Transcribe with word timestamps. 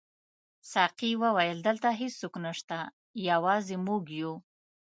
ساقي 0.71 1.11
وویل: 1.23 1.57
دلته 1.67 1.89
هیڅوک 2.01 2.33
نشته، 2.45 2.77
یوازې 3.29 3.75
موږ 3.85 4.03
یو. 4.19 4.33